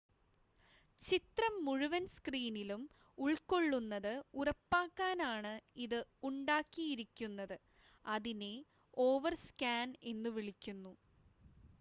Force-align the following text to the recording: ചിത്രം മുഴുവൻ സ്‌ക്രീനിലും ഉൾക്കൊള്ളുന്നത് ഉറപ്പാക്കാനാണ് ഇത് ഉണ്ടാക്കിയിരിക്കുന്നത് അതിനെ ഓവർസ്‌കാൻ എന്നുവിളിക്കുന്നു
ചിത്രം 1.05 1.53
മുഴുവൻ 1.65 2.03
സ്‌ക്രീനിലും 2.13 2.81
ഉൾക്കൊള്ളുന്നത് 3.17 4.09
ഉറപ്പാക്കാനാണ് 4.35 5.53
ഇത് 5.83 5.97
ഉണ്ടാക്കിയിരിക്കുന്നത് 6.23 7.55
അതിനെ 8.05 8.53
ഓവർസ്‌കാൻ 9.03 9.87
എന്നുവിളിക്കുന്നു 10.11 10.95